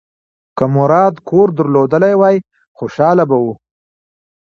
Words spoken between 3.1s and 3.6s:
به و.